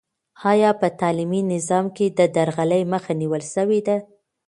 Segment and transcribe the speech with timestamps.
[0.51, 3.97] آیا په تعلیمي نظام کې د درغلۍ مخه نیول سوې ده؟